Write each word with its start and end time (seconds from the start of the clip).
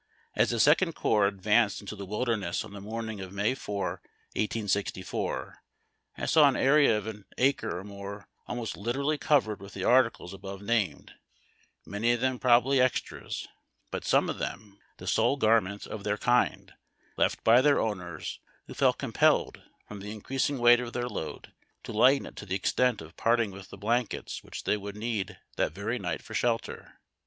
As 0.35 0.49
the 0.49 0.59
Second 0.59 0.93
Corps 0.93 1.27
advanced 1.27 1.79
into 1.79 1.95
the 1.95 2.07
Wilderness 2.07 2.65
on 2.65 2.73
the 2.73 2.81
morning 2.81 3.21
of 3.21 3.31
May 3.31 3.53
4, 3.53 4.01
1864, 4.35 5.59
I 6.17 6.25
saw 6.25 6.47
an 6.49 6.55
area 6.55 6.97
of 6.97 7.05
an 7.05 7.25
acre 7.37 7.77
or 7.77 7.83
more 7.83 8.27
almost 8.47 8.75
literally 8.75 9.19
covered 9.19 9.59
with 9.61 9.75
the 9.75 9.83
articles 9.83 10.33
above 10.33 10.59
named, 10.63 11.13
many 11.85 12.13
of 12.13 12.19
them 12.19 12.39
prob 12.39 12.63
ably 12.63 12.81
extras, 12.81 13.47
but 13.91 14.03
some 14.03 14.27
of 14.27 14.39
them 14.39 14.79
the 14.97 15.05
sole 15.05 15.37
garment 15.37 15.85
of 15.85 16.03
their 16.03 16.17
kind, 16.17 16.73
left 17.15 17.43
by 17.43 17.61
the 17.61 17.77
owners, 17.77 18.39
who 18.65 18.73
felt 18.73 18.97
compelled, 18.97 19.61
from 19.87 19.99
the 19.99 20.11
in 20.11 20.21
creasing 20.21 20.57
weight 20.57 20.79
of 20.79 20.93
their 20.93 21.07
load, 21.09 21.53
to 21.83 21.91
lighten 21.93 22.25
it 22.25 22.35
to 22.37 22.47
the 22.47 22.55
extent 22.55 23.01
of 23.03 23.15
parting 23.15 23.51
with 23.51 23.69
the 23.69 23.77
blankets 23.77 24.43
which 24.43 24.63
they 24.63 24.77
would 24.77 24.95
need 24.97 25.37
that 25.57 25.73
very 25.73 25.99
night 25.99 26.23
for 26.23 26.33
shelter. 26.33 26.99